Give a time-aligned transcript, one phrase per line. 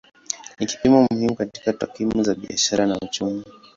[0.59, 3.43] Ni kipimo muhimu katika takwimu za biashara na uchumi.